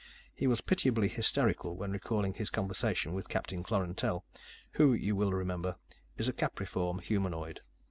He 0.33 0.47
was 0.47 0.61
pitiably 0.61 1.07
hysterical 1.09 1.77
when 1.77 1.91
recalling 1.91 2.33
his 2.33 2.49
conversation 2.49 3.13
with 3.13 3.29
Captain 3.29 3.61
Klorantel, 3.61 4.25
who, 4.71 4.93
you 4.93 5.15
will 5.15 5.31
remember, 5.31 5.75
is 6.17 6.27
a 6.27 6.33
capriform 6.33 6.97
humanoid. 7.03 7.59